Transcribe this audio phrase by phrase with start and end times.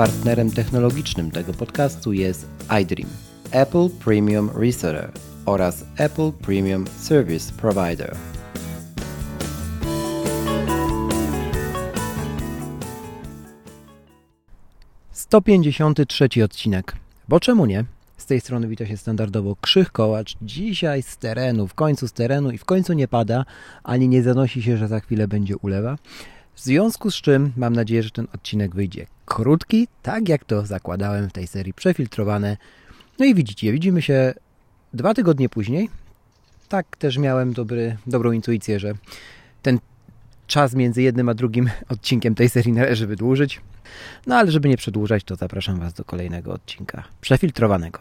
[0.00, 2.46] Partnerem technologicznym tego podcastu jest
[2.82, 3.10] iDream,
[3.50, 5.12] Apple Premium Reseller
[5.46, 8.16] oraz Apple Premium Service Provider.
[15.12, 16.96] Sto pięćdziesiąty trzeci odcinek.
[17.28, 17.84] Bo czemu nie?
[18.16, 20.36] Z tej strony wita się standardowo Krzych Kołacz.
[20.42, 23.44] Dzisiaj z terenu, w końcu z terenu i w końcu nie pada,
[23.84, 25.96] ani nie zanosi się, że za chwilę będzie ulewa.
[26.60, 31.28] W związku z czym mam nadzieję, że ten odcinek wyjdzie krótki, tak jak to zakładałem
[31.28, 32.56] w tej serii przefiltrowane.
[33.18, 34.34] No i widzicie, widzimy się
[34.94, 35.90] dwa tygodnie później.
[36.68, 38.92] Tak też miałem dobry, dobrą intuicję, że
[39.62, 39.78] ten
[40.46, 43.60] czas między jednym a drugim odcinkiem tej serii należy wydłużyć.
[44.26, 48.00] No ale żeby nie przedłużać, to zapraszam Was do kolejnego odcinka przefiltrowanego.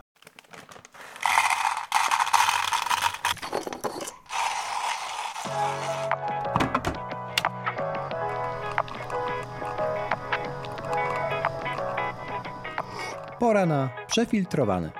[13.49, 14.91] Pora na przefiltrowany.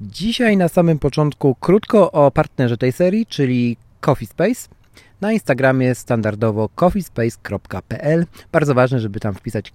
[0.00, 4.75] Dzisiaj na samym początku krótko o partnerze tej serii, czyli Coffee Space.
[5.20, 8.26] Na Instagramie standardowo coffeespace.pl.
[8.52, 9.72] Bardzo ważne, żeby tam wpisać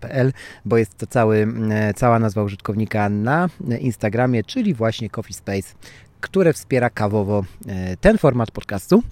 [0.00, 0.32] .pl,
[0.64, 3.48] bo jest to cały, e, cała nazwa użytkownika na
[3.80, 5.74] Instagramie, czyli właśnie Coffee Space,
[6.20, 9.02] które wspiera kawowo e, ten format podcastu.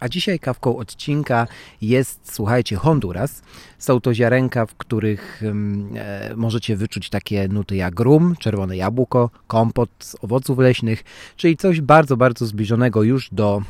[0.00, 1.46] A dzisiaj kawką odcinka
[1.80, 3.42] jest, słuchajcie, Honduras.
[3.78, 9.90] Są to ziarenka, w których e, możecie wyczuć takie nuty jak rum, czerwone jabłko, kompot
[9.98, 11.04] z owoców leśnych,
[11.36, 13.62] czyli coś bardzo, bardzo zbliżonego już do,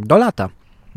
[0.00, 0.48] do lata.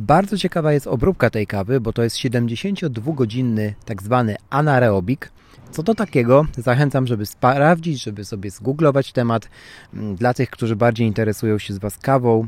[0.02, 5.32] Bardzo ciekawa jest obróbka tej kawy, bo to jest 72-godzinny tak zwany anaerobik.
[5.72, 6.46] Co to takiego?
[6.58, 9.50] Zachęcam, żeby sprawdzić, żeby sobie zgooglować temat.
[9.94, 12.48] Mm, dla tych, którzy bardziej interesują się z Was kawą,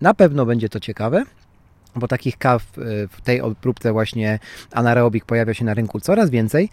[0.00, 1.24] na pewno będzie to ciekawe,
[1.96, 4.38] bo takich kaw y, w tej obróbce właśnie
[4.72, 6.68] anaerobik pojawia się na rynku coraz więcej,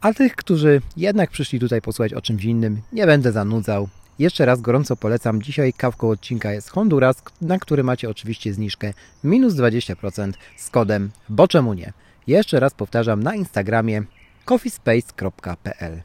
[0.00, 3.88] a tych, którzy jednak przyszli tutaj posłuchać o czymś innym, nie będę zanudzał.
[4.20, 5.42] Jeszcze raz gorąco polecam.
[5.42, 8.92] Dzisiaj kawką odcinka jest Honduras, na który macie oczywiście zniżkę
[9.24, 11.92] minus 20% z kodem bo czemu nie.
[12.26, 14.02] Jeszcze raz powtarzam na Instagramie
[14.44, 16.02] coffeespace.pl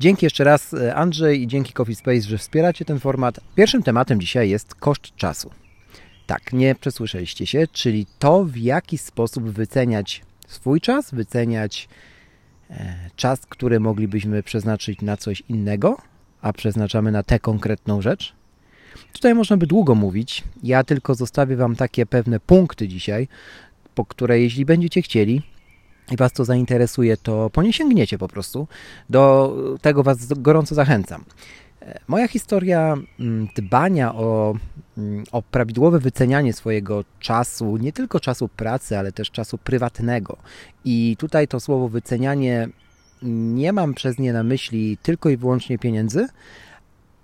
[0.00, 3.40] Dzięki jeszcze raz e, Andrzej i dzięki Coffee Space, że wspieracie ten format.
[3.54, 5.50] Pierwszym tematem dzisiaj jest koszt czasu.
[6.26, 11.88] Tak, nie przesłyszeliście się, czyli to, w jaki sposób wyceniać swój czas, wyceniać
[12.70, 15.96] e, czas, który moglibyśmy przeznaczyć na coś innego,
[16.42, 18.34] a przeznaczamy na tę konkretną rzecz.
[19.12, 20.44] Tutaj można by długo mówić.
[20.62, 23.28] Ja tylko zostawię Wam takie pewne punkty dzisiaj,
[23.94, 25.42] po które jeśli będziecie chcieli
[26.10, 28.68] i Was to zainteresuje, to po nie sięgniecie po prostu.
[29.10, 31.24] Do tego Was gorąco zachęcam.
[32.08, 34.54] Moja historia mm, dbania o,
[34.98, 40.36] mm, o prawidłowe wycenianie swojego czasu, nie tylko czasu pracy, ale też czasu prywatnego.
[40.84, 42.68] I tutaj to słowo wycenianie
[43.22, 46.28] nie mam przez nie na myśli tylko i wyłącznie pieniędzy,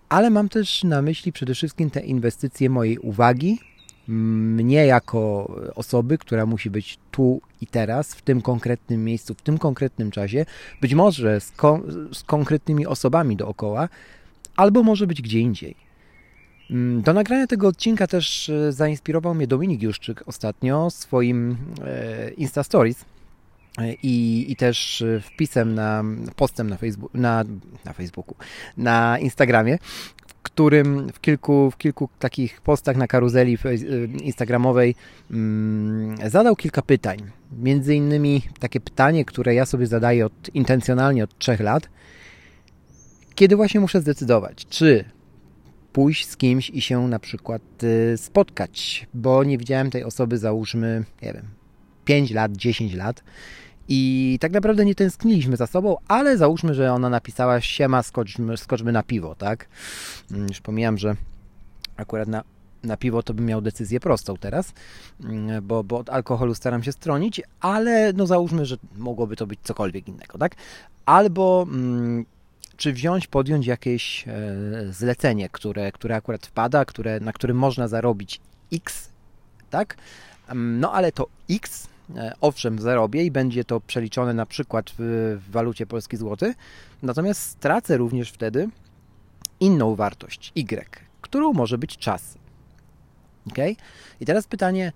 [0.08, 3.58] ale mam też na myśli przede wszystkim te inwestycje mojej uwagi,
[4.08, 9.58] mnie jako osoby, która musi być tu i teraz, w tym konkretnym miejscu, w tym
[9.58, 10.46] konkretnym czasie,
[10.80, 11.80] być może z, ko
[12.12, 13.88] z konkretnymi osobami dookoła,
[14.56, 15.74] albo może być gdzie indziej.
[16.70, 22.62] Mm, do nagrania tego odcinka też e, zainspirował mnie Dominik Juszczyk ostatnio swoim e, Insta
[22.62, 23.04] Stories
[24.02, 26.04] i, i też wpisem na
[26.36, 27.44] postem na, Facebook, na,
[27.84, 28.34] na Facebooku,
[28.76, 29.78] na Instagramie,
[30.26, 33.58] w którym w kilku, w kilku takich postach na karuzeli
[34.22, 34.94] instagramowej
[35.30, 37.18] mm, zadał kilka pytań.
[37.58, 41.88] Między innymi takie pytanie, które ja sobie zadaję od, intencjonalnie od trzech lat–
[43.38, 45.04] kiedy właśnie muszę zdecydować, czy
[45.92, 51.04] pójść z kimś i się na przykład y, spotkać, bo nie widziałem tej osoby, załóżmy,
[51.22, 51.48] nie wiem,
[52.04, 53.24] 5 lat, 10 lat
[53.88, 58.92] i tak naprawdę nie tęskniliśmy za sobą, ale załóżmy, że ona napisała siema, skoczmy, skoczmy
[58.92, 59.68] na piwo, tak?
[60.30, 61.16] Mm, już pomijam, że
[61.96, 62.44] akurat na,
[62.82, 64.72] na piwo to bym miał decyzję prostą teraz,
[65.24, 69.60] mm, bo, bo od alkoholu staram się stronić, ale no załóżmy, że mogłoby to być
[69.62, 70.54] cokolwiek innego, tak?
[71.06, 71.66] Albo...
[71.68, 72.24] Mm,
[72.76, 74.32] czy wziąć, podjąć jakieś e,
[74.90, 78.40] zlecenie, które, które akurat wpada, które, na którym można zarobić
[78.72, 79.08] X,
[79.70, 79.96] tak?
[80.54, 81.88] No ale to X,
[82.40, 86.54] owszem, zarobię i będzie to przeliczone na przykład w, w walucie polski złoty,
[87.02, 88.68] natomiast stracę również wtedy
[89.60, 90.86] inną wartość Y,
[91.20, 92.38] którą może być czas.
[93.46, 93.58] Ok?
[94.20, 94.92] I teraz pytanie,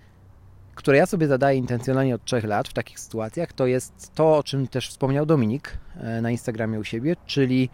[0.74, 4.42] które ja sobie zadaję intencjonalnie od trzech lat w takich sytuacjach, to jest to, o
[4.42, 7.70] czym też wspomniał Dominik e, na Instagramie u siebie, czyli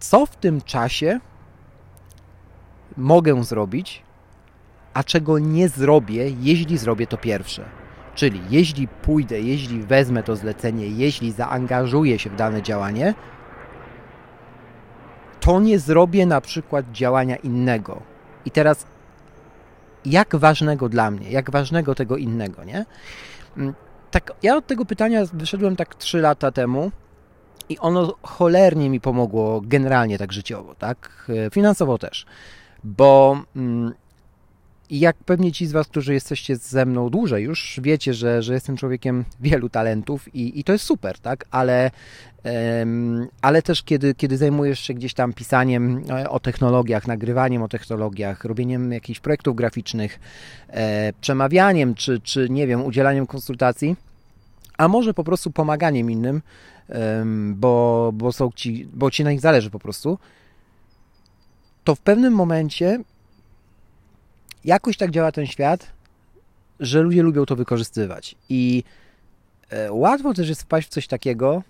[0.00, 1.20] co w tym czasie
[2.96, 4.02] mogę zrobić,
[4.98, 7.64] a czego nie zrobię, jeśli zrobię to pierwsze.
[8.14, 13.14] Czyli jeśli pójdę, jeśli wezmę to zlecenie, jeśli zaangażuję się w dane działanie,
[15.40, 18.02] to nie zrobię na przykład działania innego.
[18.44, 18.86] I teraz
[20.04, 22.84] jak ważnego dla mnie, jak ważnego tego innego, nie?
[23.56, 23.74] Mm,
[24.10, 26.90] tak, ja od tego pytania wyszedłem tak 3 lata temu
[27.68, 31.26] i ono cholernie mi pomogło generalnie tak życiowo, tak?
[31.46, 32.26] E, finansowo też.
[32.84, 33.94] Bo mm,
[34.90, 38.76] jak pewnie ci z Was, którzy jesteście ze mną dłużej już, wiecie, że, że jestem
[38.76, 41.44] człowiekiem wielu talentów i, i to jest super, tak?
[41.50, 41.90] Ale,
[43.42, 48.44] ale też kiedy, kiedy zajmujesz się gdzieś tam pisaniem e, o technologiach, nagrywaniem o technologiach,
[48.44, 50.20] robieniem jakichś projektów graficznych,
[50.68, 53.96] e, przemawianiem, czy, czy nie wiem, udzielaniem konsultacji,
[54.78, 56.42] a może po prostu pomaganiem innym,
[57.54, 60.18] bo, bo, są ci, bo ci na nich zależy po prostu,
[61.84, 63.00] to w pewnym momencie
[64.64, 65.92] jakoś tak działa ten świat,
[66.80, 68.34] że ludzie lubią to wykorzystywać.
[68.48, 68.82] I
[69.70, 71.62] e, łatwo też jest wpaść w coś takiego,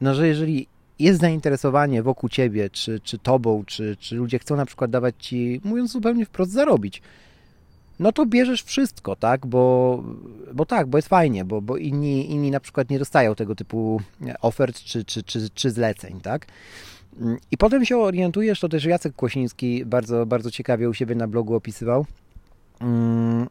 [0.00, 0.66] no że jeżeli
[0.98, 5.60] jest zainteresowanie wokół ciebie, czy, czy tobą, czy, czy ludzie chcą na przykład dawać ci,
[5.64, 7.02] mówiąc zupełnie wprost, zarobić,
[7.98, 9.46] no to bierzesz wszystko, tak?
[9.46, 10.04] Bo,
[10.54, 14.00] bo tak, bo jest fajnie, bo, bo inni, inni na przykład nie dostają tego typu
[14.40, 16.46] ofert czy, czy, czy, czy zleceń, tak?
[17.50, 21.54] I potem się orientujesz, to też Jacek Kłosiński bardzo, bardzo ciekawie u siebie na blogu
[21.54, 22.06] opisywał.
[22.80, 23.46] Mm,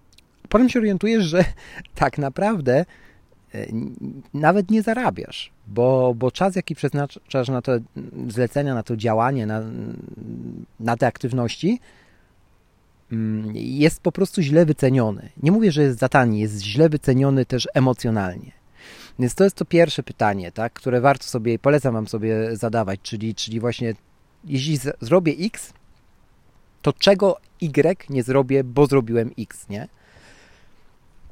[0.50, 1.46] potem się orientujesz, że
[1.96, 2.86] tak naprawdę
[3.56, 3.66] e,
[4.34, 7.80] nawet nie zarabiasz, bo, bo czas, jaki przeznaczasz na te
[8.28, 9.62] zlecenia, na to działanie, na,
[10.80, 11.80] na te aktywności,
[13.12, 15.30] mm, jest po prostu źle wyceniony.
[15.44, 18.63] Nie mówię, że jest za tani, jest źle wyceniony też emocjonalnie.
[19.20, 23.36] Więc to jest to pierwsze pytanie, tak, które warto sobie, polecam Wam sobie zadawać, czyli,
[23.36, 23.94] czyli właśnie
[24.46, 25.74] jeśli zrobię X,
[26.82, 29.88] to czego Y nie zrobię, bo zrobiłem X, nie?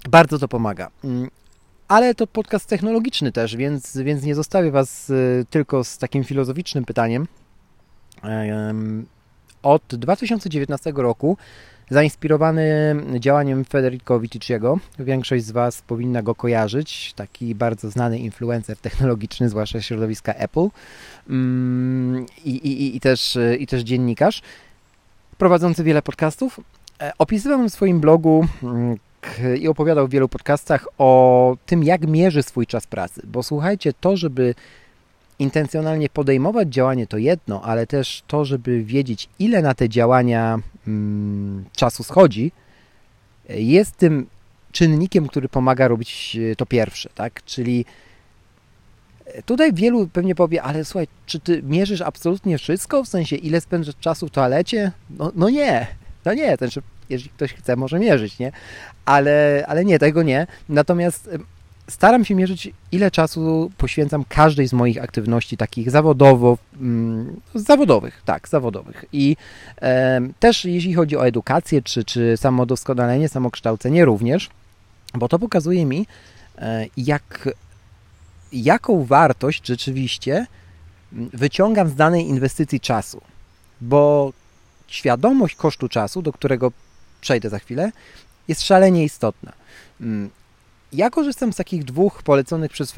[0.09, 0.89] Bardzo to pomaga.
[1.03, 1.29] Mm,
[1.87, 6.85] ale to podcast technologiczny też, więc, więc nie zostawię Was y, tylko z takim filozoficznym
[6.85, 7.27] pytaniem.
[9.63, 11.37] Od 2019 roku
[11.91, 19.49] Zainspirowany działaniem Federico Viticiego, większość z Was powinna go kojarzyć, taki bardzo znany influencer technologiczny,
[19.49, 20.67] zwłaszcza środowiska Apple
[21.29, 24.41] mm, i, i, i, też, i też dziennikarz,
[25.37, 26.59] prowadzący wiele podcastów.
[27.01, 28.97] E, opisywał w swoim blogu mm,
[29.59, 33.21] i opowiadał w wielu podcastach o tym, jak mierzy swój czas pracy.
[33.27, 34.55] Bo słuchajcie, to, żeby
[35.39, 40.59] intencjonalnie podejmować działanie to jedno, ale też to, żeby wiedzieć, ile na te działania
[41.75, 42.51] czasu schodzi,
[43.49, 44.27] jest tym
[44.71, 47.43] czynnikiem, który pomaga robić e, to pierwsze, tak?
[47.45, 47.85] Czyli
[49.25, 53.03] e, tutaj wielu pewnie powie, ale słuchaj, czy ty mierzysz absolutnie wszystko?
[53.03, 54.91] W sensie, ile spędzasz czasu w toalecie?
[55.09, 55.87] No, no nie,
[56.25, 58.51] no nie, znaczy, jeżeli ktoś chce, może mierzyć, nie?
[59.05, 60.47] Ale, ale nie, tego nie.
[60.69, 61.29] Natomiast
[61.91, 68.47] staram się mierzyć, ile czasu poświęcam każdej z moich aktywności takich zawodowo, mm, zawodowych, tak,
[68.47, 69.05] zawodowych.
[69.13, 69.35] I
[69.81, 74.49] e, też jeśli chodzi o edukację, czy, czy samodoskonalenie, samokształcenie również,
[75.13, 76.07] bo to pokazuje mi,
[76.57, 77.49] e, jak,
[78.53, 80.45] jaką wartość rzeczywiście
[81.13, 83.21] mm, wyciągam z danej inwestycji czasu.
[83.81, 84.33] Bo
[84.87, 86.71] świadomość kosztu czasu, do którego
[87.21, 87.91] przejdę za chwilę,
[88.47, 89.51] jest szalenie istotna.
[90.93, 92.91] Ja korzystam z takich dwóch poleconych przez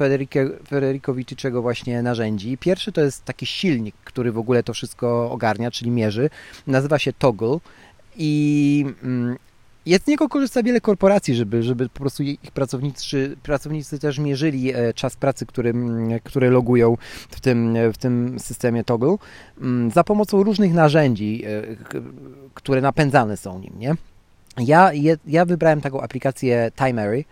[0.68, 1.14] Federico
[1.62, 2.58] właśnie narzędzi.
[2.58, 6.30] Pierwszy to jest taki silnik, który w ogóle to wszystko ogarnia, czyli mierzy.
[6.66, 7.58] Nazywa się Toggle
[8.16, 9.36] i mm,
[9.86, 14.74] jest z niego korzysta wiele korporacji, żeby, żeby po prostu ich pracownicy, pracownicy też mierzyli
[14.74, 16.96] e, czas pracy, który, mm, który logują
[17.30, 19.16] w tym, w tym systemie Toggle
[19.60, 21.62] mm, za pomocą różnych narzędzi, e,
[22.54, 23.72] które napędzane są nim.
[23.78, 23.94] Nie?
[24.58, 24.90] Ja,
[25.26, 27.24] ja wybrałem taką aplikację Timery,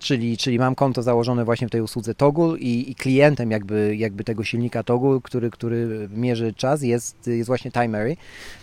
[0.00, 4.24] czyli, czyli mam konto założone właśnie w tej usłudze Toggle i, i klientem jakby, jakby
[4.24, 8.16] tego silnika Toggle, który, który mierzy czas jest, jest właśnie Timery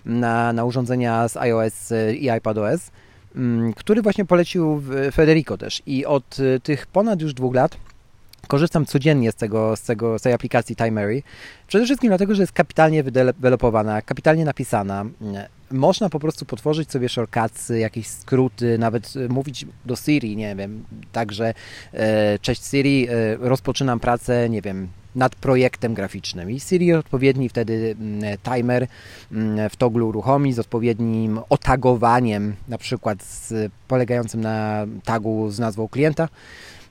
[0.05, 2.91] na, na urządzenia z iOS i iPadOS,
[3.35, 4.81] mm, który właśnie polecił
[5.13, 5.81] Federico też.
[5.85, 7.77] I od y, tych ponad już dwóch lat
[8.47, 11.23] korzystam codziennie z, tego, z, tego, z tej aplikacji Timery.
[11.67, 15.05] Przede wszystkim dlatego, że jest kapitalnie wydevelopowana, kapitalnie napisana.
[15.71, 20.83] Można po prostu potworzyć sobie shortcutsy, jakieś skróty, nawet e, mówić do Siri, nie wiem,
[21.11, 21.53] także
[21.93, 26.51] e, cześć Siri, e, rozpoczynam pracę, nie wiem, nad projektem graficznym.
[26.51, 28.87] I Siri odpowiedni wtedy mm, timer
[29.31, 35.87] mm, w toglu uruchomi z odpowiednim otagowaniem, na przykład z, polegającym na tagu z nazwą
[35.87, 36.29] klienta.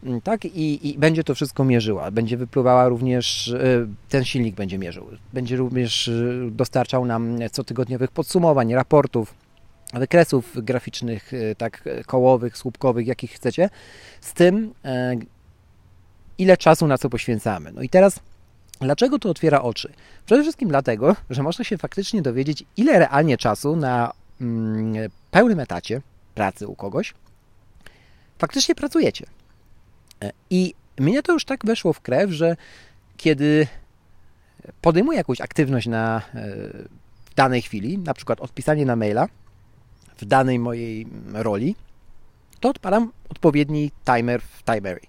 [0.05, 2.11] Mm, tak, i, i będzie to wszystko mierzyła.
[2.11, 5.07] Będzie wypływała również, y, ten silnik będzie mierzył.
[5.33, 9.35] Będzie również y, dostarczał nam cotygodniowych podsumowań, raportów,
[9.95, 13.71] wykresów graficznych, y, tak kołowych, słupkowych, jakich chcecie,
[14.21, 15.17] z tym, e,
[16.39, 17.73] ile czasu na co poświęcamy.
[17.73, 18.21] No i teraz,
[18.81, 19.93] dlaczego to otwiera oczy?
[20.27, 26.03] Przede wszystkim dlatego, że można się faktycznie dowiedzieć, ile realnie czasu na mm, pełnym etacie
[26.35, 27.15] pracy u kogoś
[28.39, 29.27] faktycznie pracujecie.
[30.51, 32.57] I mnie to już tak weszło w krew, że
[33.17, 33.67] kiedy
[34.81, 36.23] podejmuję jakąś aktywność na, e,
[37.25, 39.29] w danej chwili, na przykład odpisanie na maila
[40.19, 41.77] w danej mojej roli,
[42.61, 45.01] to odpalam odpowiedni timer w Timery.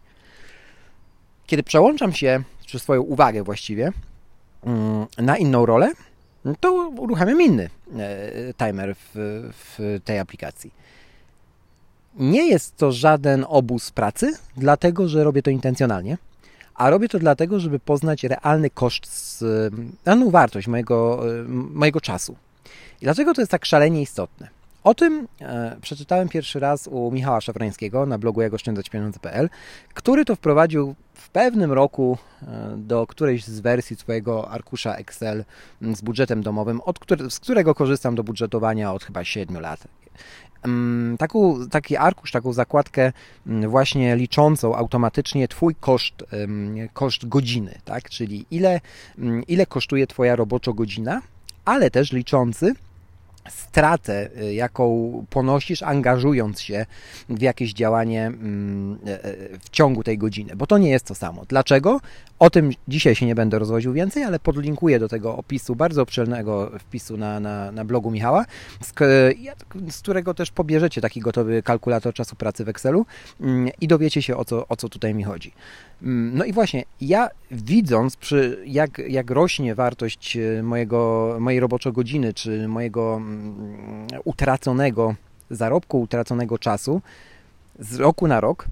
[1.45, 3.91] Kiedy przełączam się, czy swoją uwagę właściwie,
[4.63, 5.91] mm, na inną rolę,
[6.59, 9.11] to uruchamiam inny e, timer w,
[9.53, 10.73] w tej aplikacji.
[12.15, 16.17] Nie jest to żaden obóz pracy, dlatego że robię to intencjonalnie,
[16.75, 19.43] a robię to dlatego, żeby poznać realny koszt,
[20.05, 22.35] realną wartość mojego, mojego czasu.
[23.01, 24.61] I dlaczego to jest tak szalenie istotne?
[24.83, 29.49] O tym e, przeczytałem pierwszy raz u Michała Szafrańskiego na blogu jagoszczędzaćpieniądze.pl,
[29.93, 35.45] który to wprowadził w pewnym roku e, do którejś z wersji swojego arkusza Excel
[35.81, 36.99] z budżetem domowym, od
[37.29, 39.87] z którego korzystam do budżetowania od chyba 7 lat.
[41.17, 43.11] Taką, taki arkusz, taką zakładkę
[43.45, 46.23] właśnie liczącą automatycznie Twój koszt,
[46.93, 48.09] koszt godziny, tak?
[48.09, 48.81] czyli ile,
[49.47, 51.21] ile kosztuje Twoja roboczo godzina,
[51.65, 52.73] ale też liczący
[53.49, 56.85] stratę, y, jaką ponosisz, angażując się
[57.29, 61.15] w jakieś działanie mm, e, e, w ciągu tej godziny, bo to nie jest to
[61.15, 61.45] samo.
[61.47, 62.01] Dlaczego?
[62.39, 66.71] O tym dzisiaj się nie będę rozwodził więcej, ale podlinkuję do tego opisu, bardzo obszernego
[66.79, 68.45] wpisu na, na, na blogu Michała,
[68.81, 68.93] z,
[69.95, 73.05] z, którego też pobierzecie taki gotowy kalkulator czasu pracy w Excelu
[73.41, 75.53] mm, i dowiecie się o co, o co tutaj mi chodzi.
[76.03, 81.91] Mm, no i właśnie, ja widząc, przy, jak, jak rośnie wartość e, mojego, mojej roboczo
[81.91, 83.21] godziny, czy mojego
[84.23, 85.15] utraconego
[85.49, 87.01] zarobku, utraconego czasu,
[87.79, 88.67] z roku na rok,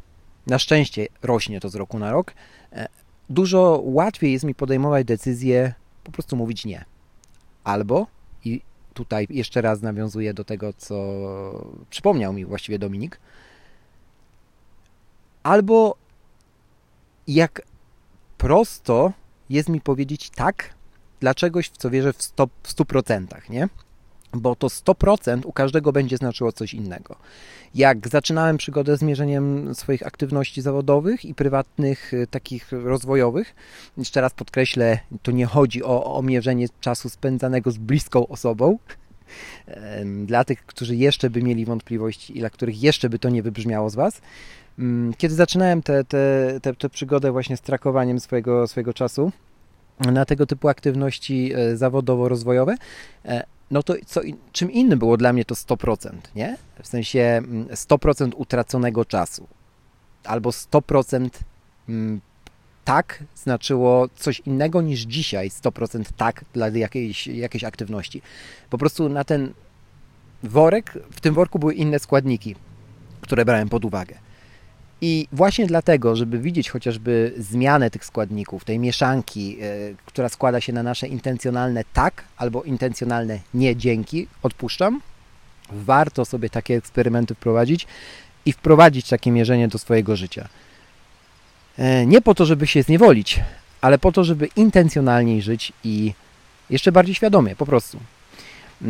[0.48, 2.34] na szczęście rośnie to z roku na rok,
[2.74, 2.88] e,
[3.30, 5.74] dużo łatwiej jest mi podejmować decyzję,
[6.04, 6.86] po prostu mówić nie.
[7.63, 8.08] Albo,
[8.46, 8.62] i
[8.94, 10.96] tutaj jeszcze raz nawiązuję do tego, co
[11.89, 13.20] przypomniał mi właściwie Dominik,
[15.44, 15.96] albo
[17.28, 17.62] jak
[18.38, 19.13] prosto
[19.50, 20.74] jest mi powiedzieć tak
[21.20, 23.70] dla czegoś, w co wierzę w 100%, w 100% nie?
[24.33, 27.15] Bo to 100% u każdego będzie znaczyło coś innego.
[27.75, 33.55] Jak zaczynałem przygodę z mierzeniem swoich aktywności zawodowych i prywatnych, y, takich rozwojowych,
[33.98, 38.77] jeszcze raz podkreślę, to nie chodzi o, o mierzenie czasu spędzanego z bliską osobą,
[40.25, 43.89] dla tych, którzy jeszcze by mieli wątpliwości i dla których jeszcze by to nie wybrzmiało
[43.89, 44.21] z Was,
[44.79, 49.31] Mm, kiedy zaczynałem tę te, te, te, przygodę właśnie z trakowaniem swojego, swojego czasu
[50.00, 52.75] na tego typu aktywności e, zawodowo-rozwojowe,
[53.25, 54.21] e, no to co,
[54.51, 56.57] czym innym było dla mnie to 100%, nie?
[56.83, 59.47] W sensie 100% mm, utraconego czasu
[60.23, 61.29] albo 100%
[61.89, 62.21] mm,
[62.85, 68.21] tak znaczyło coś innego niż dzisiaj 100% tak dla jakiejś, jakiejś aktywności.
[68.69, 69.53] Po prostu na ten
[70.43, 72.55] worek, w tym worku były inne składniki,
[73.21, 74.15] które brałem pod uwagę.
[75.01, 80.74] I właśnie dlatego, żeby widzieć chociażby zmianę tych składników, tej mieszanki, yy, która składa się
[80.74, 85.01] na nasze intencjonalne tak albo intencjonalne nie dzięki, odpuszczam,
[85.72, 87.88] warto sobie takie eksperymenty wprowadzić
[88.46, 90.48] i wprowadzić takie mierzenie do swojego życia.
[91.77, 93.39] Yy, nie po to, żeby się zniewolić,
[93.82, 96.13] ale po to, żeby intencjonalniej żyć i
[96.70, 98.00] jeszcze bardziej świadomie, po prostu.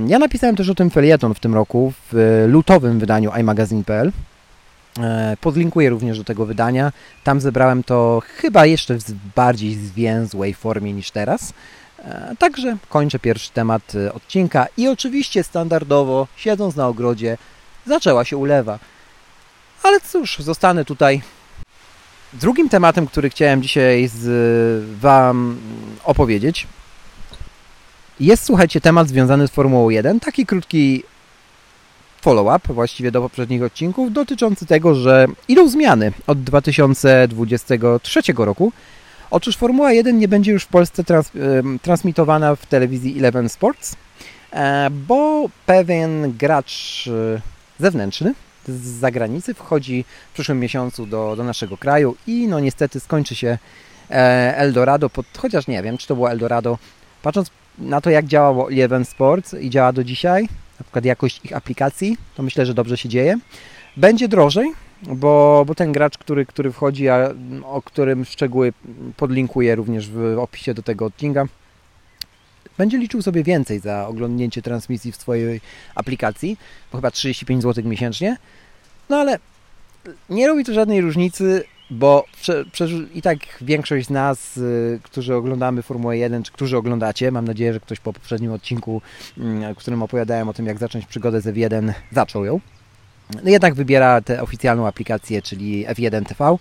[0.08, 4.12] Ja napisałem też o tym felieton w tym roku w lutowym wydaniu iMagazine.pl
[5.42, 6.92] podlinkuję również do tego wydania.
[7.24, 11.54] Tam zebrałem to chyba jeszcze w bardziej zwięzłej formie niż teraz.
[12.06, 17.38] E, także kończę pierwszy temat e, odcinka i oczywiście standardowo, siedząc na ogrodzie,
[17.86, 18.80] zaczęła się ulewa.
[19.84, 21.22] Ale cóż, zostanę tutaj.
[22.34, 25.58] Drugim tematem, który chciałem dzisiaj z Wam
[26.04, 26.68] opowiedzieć,
[28.20, 30.20] jest, słuchajcie, temat związany z Formułą 1.
[30.20, 31.04] Taki krótki
[32.22, 38.72] follow-up właściwie do poprzednich odcinków dotyczący tego, że idą zmiany od 2023 roku.
[39.32, 41.32] Otóż Formuła 1 nie będzie już w Polsce trans
[41.82, 43.96] transmitowana w telewizji Eleven Sports,
[44.54, 47.42] e, bo pewien gracz e,
[47.80, 48.34] zewnętrzny
[48.68, 53.58] z zagranicy wchodzi w przyszłym miesiącu do, do naszego kraju i no niestety skończy się
[54.12, 56.78] e, Eldorado, pod, chociaż nie wiem, czy to było Eldorado,
[57.22, 61.54] patrząc na to, jak działało Eleven Sports i działa do dzisiaj, na przykład jakość ich
[61.54, 63.36] aplikacji, to myślę, że dobrze się dzieje.
[63.98, 64.72] Będzie drożej,
[65.04, 67.34] bo, bo ten gracz, który, który wchodzi, a
[67.64, 68.74] o którym szczegóły
[69.18, 71.46] podlinkuję również w opisie do tego odcinka,
[72.78, 75.62] będzie liczył sobie więcej za oglądnięcie transmisji w swojej
[75.96, 76.58] aplikacji,
[76.92, 78.38] bo chyba 35 zł miesięcznie.
[79.10, 79.40] No ale
[80.30, 82.26] nie robi to żadnej różnicy, bo
[83.14, 87.74] i tak większość z nas, y, którzy oglądamy Formułę 1, czy którzy oglądacie, mam nadzieję,
[87.74, 89.02] że ktoś po poprzednim odcinku,
[89.38, 92.60] w którym opowiadałem o tym, jak zacząć przygodę z F1, zaczął ją.
[93.44, 96.58] No jednak wybiera tę oficjalną aplikację, czyli F1 TV,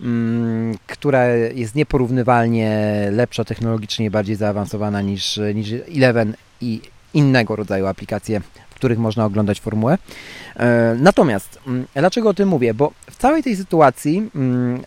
[0.00, 6.80] mm, która jest nieporównywalnie lepsza technologicznie bardziej zaawansowana niż, niż Eleven i
[7.14, 8.40] innego rodzaju aplikacje,
[8.80, 9.98] których można oglądać formułę.
[10.56, 12.74] E, natomiast, mm, dlaczego o tym mówię?
[12.74, 14.82] Bo w całej tej sytuacji mm,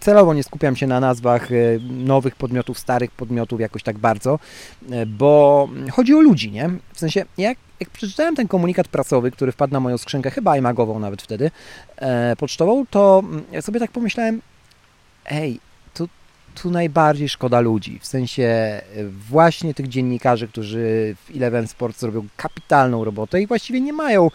[0.00, 1.54] celowo nie skupiam się na nazwach e,
[1.90, 4.38] nowych podmiotów, starych podmiotów jakoś tak bardzo,
[4.90, 6.70] e, bo chodzi o ludzi, nie?
[6.92, 10.98] W sensie, jak, jak przeczytałem ten komunikat prasowy, który wpadł na moją skrzynkę, chyba imagową
[10.98, 11.50] nawet wtedy,
[12.38, 13.22] pocztową, to
[13.60, 14.42] sobie tak pomyślałem,
[15.26, 15.60] ej,
[16.54, 18.82] tu, najbardziej szkoda ludzi, w sensie e,
[19.28, 24.30] właśnie tych dziennikarzy, którzy w Eleven Sports robią kapitalną robotę i właściwie nie mają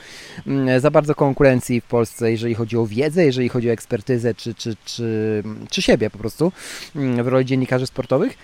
[0.48, 4.56] mm, za bardzo konkurencji w Polsce, jeżeli chodzi o wiedzę, jeżeli chodzi o ekspertyzę, czy,
[4.56, 6.52] czy, czy, czy siebie po prostu
[6.96, 8.38] mm, w roli dziennikarzy sportowych.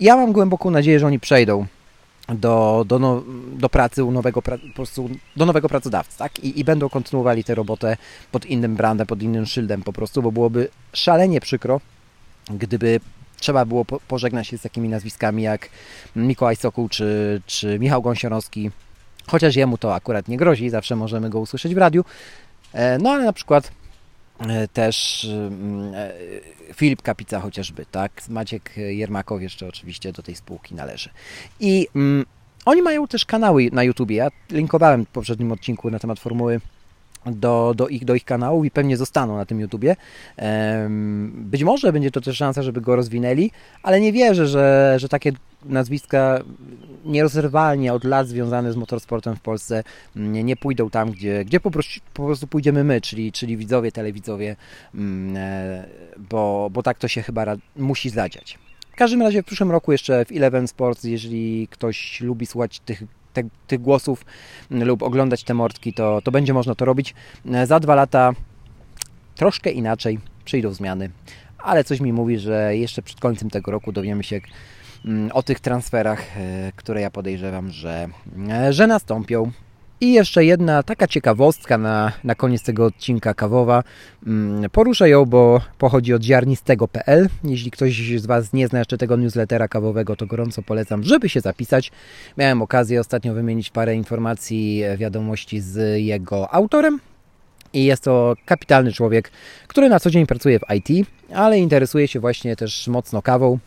[0.00, 1.66] Ja mam głęboką nadzieję, że oni przejdą
[2.34, 3.22] do, do, no,
[3.52, 6.38] do pracy u nowego, po prostu do nowego pracodawcy, tak?
[6.38, 7.96] I, I będą kontynuowali tę robotę
[8.32, 11.80] pod innym brandem, pod innym szyldem po prostu, bo byłoby szalenie przykro,
[12.50, 13.00] gdyby
[13.40, 15.68] trzeba było po, pożegnać się z takimi nazwiskami jak
[16.16, 18.70] Mikołaj Sokół czy, czy Michał Gąsiorowski,
[19.26, 22.04] chociaż jemu to akurat nie grozi, zawsze możemy go usłyszeć w radiu,
[22.72, 23.72] e, no ale na przykład
[24.40, 26.10] e, też mm, e,
[26.74, 28.22] Filip Kapica chociażby, tak?
[28.28, 31.10] Maciek Jermakow jeszcze oczywiście do tej spółki należy.
[31.60, 32.24] I mm,
[32.64, 34.10] oni mają też kanały na YouTube.
[34.10, 36.60] Ja linkowałem w poprzednim odcinku na temat formuły
[37.26, 39.96] do, do, ich, do ich kanałów i pewnie zostaną na tym YouTubie.
[41.30, 43.50] Być może będzie to też szansa, żeby go rozwinęli,
[43.82, 45.32] ale nie wierzę, że, że takie
[45.64, 46.40] nazwiska
[47.04, 49.82] nierozerwalnie od lat związane z motorsportem w Polsce
[50.16, 53.92] nie, nie pójdą tam, gdzie, gdzie po, prostu, po prostu pójdziemy my, czyli, czyli widzowie,
[53.92, 54.56] telewidzowie,
[54.94, 55.84] mm, e,
[56.30, 58.58] bo, bo tak to się chyba musi zadziać.
[58.92, 63.02] W każdym razie w przyszłym roku jeszcze w Eleven Sports, jeżeli ktoś lubi słuchać tych
[63.32, 64.24] te, tych głosów
[64.70, 67.14] lub oglądać te mordki, to, to będzie można to robić.
[67.64, 68.32] Za dwa lata
[69.36, 71.10] troszkę inaczej przyjdą zmiany,
[71.58, 74.40] ale coś mi mówi, że jeszcze przed końcem tego roku dowiemy się
[75.04, 78.08] mm, o tych transferach, e, które ja podejrzewam, że,
[78.50, 79.50] e, że nastąpią.
[80.00, 83.82] I jeszcze jedna taka ciekawostka na, na koniec tego odcinka kawowa.
[84.26, 87.28] Mm, poruszę ją, bo pochodzi od ziarnistego.pl.
[87.44, 91.40] Jeśli ktoś z Was nie zna jeszcze tego newslettera kawowego, to gorąco polecam, żeby się
[91.40, 91.92] zapisać.
[92.36, 97.00] Miałem okazję ostatnio wymienić parę informacji, e, wiadomości z jego autorem.
[97.72, 99.30] I jest to kapitalny człowiek,
[99.66, 103.58] który na co dzień pracuje w IT, ale interesuje się właśnie też mocno kawą.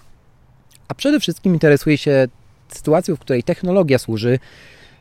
[0.88, 2.28] A przede wszystkim interesuje się
[2.69, 4.39] sytuacją, w której technologia służy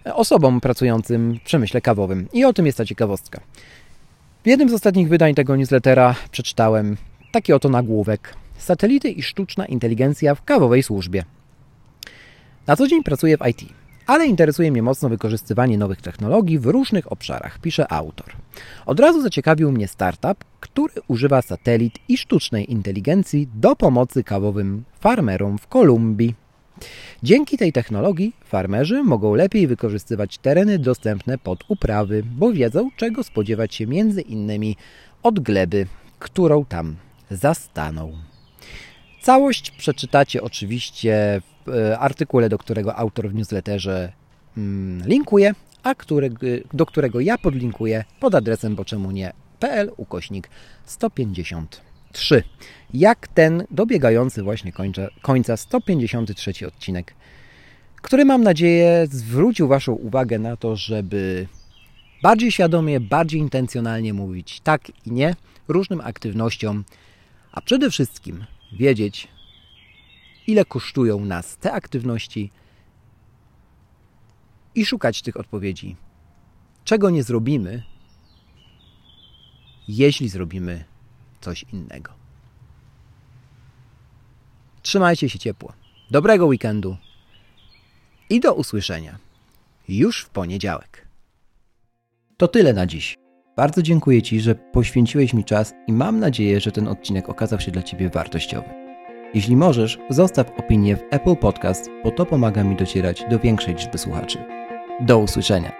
[0.04, 2.28] osobom pracującym w przemyśle kawowym.
[2.32, 3.40] I o tym jest ta ciekawostka.
[4.44, 6.96] W jednym z ostatnich wydań tego newslettera przeczytałem
[7.32, 8.34] taki oto nagłówek.
[8.58, 11.24] Satelity i sztuczna inteligencja w kawowej służbie.
[12.66, 13.64] Na co dzień pracuję w IT,
[14.06, 18.26] ale interesuje mnie mocno wykorzystywanie nowych technologii w różnych obszarach, pisze autor.
[18.86, 25.58] Od razu zaciekawił mnie startup, który używa satelit i sztucznej inteligencji do pomocy kawowym farmerom
[25.58, 26.41] w Kolumbii.
[27.22, 33.74] Dzięki tej technologii farmerzy mogą lepiej wykorzystywać tereny dostępne pod uprawy, bo wiedzą, czego spodziewać
[33.74, 34.76] się między innymi
[35.22, 35.86] od gleby,
[36.18, 36.96] którą tam
[37.30, 38.12] zastaną.
[39.22, 44.12] Całość przeczytacie oczywiście w e, artykule, do którego autor w newsletterze
[44.56, 45.94] mm, linkuje, a
[46.74, 50.48] do którego ja podlinkuję pod adresem boczemu nie.pl ukośnik
[52.12, 52.42] 153
[52.94, 57.14] jak ten dobiegający właśnie końca, końca 153 odcinek,
[58.02, 61.46] który mam nadzieję zwrócił Waszą uwagę na to, żeby
[62.22, 65.36] bardziej świadomie, bardziej intencjonalnie mówić tak i nie
[65.68, 66.84] różnym aktywnościom,
[67.52, 69.28] a przede wszystkim wiedzieć,
[70.46, 72.50] ile kosztują nas te aktywności
[74.74, 75.96] i szukać tych odpowiedzi.
[76.84, 77.82] Czego nie zrobimy,
[79.88, 80.91] jeśli zrobimy
[81.42, 82.12] coś innego.
[84.82, 85.72] Trzymajcie się ciepło.
[86.10, 86.96] Dobrego weekendu
[88.30, 89.18] i do usłyszenia
[89.88, 91.08] już w poniedziałek.
[92.36, 93.18] To tyle na dziś.
[93.56, 97.70] Bardzo dziękuję Ci, że poświęciłeś mi czas i mam nadzieję, że ten odcinek okazał się
[97.70, 98.68] dla Ciebie wartościowy.
[99.34, 103.98] Jeśli możesz, zostaw opinię w Apple Podcast, bo to pomaga mi docierać do większej liczby
[103.98, 104.38] słuchaczy.
[105.00, 105.72] Do usłyszenia.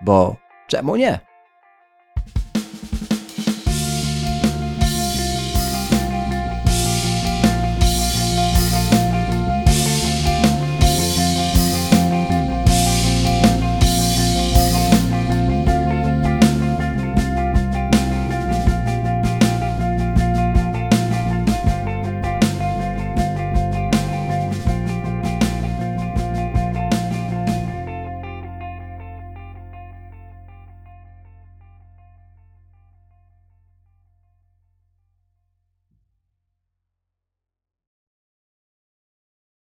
[0.00, 0.36] Bo
[0.66, 1.20] czemu nie?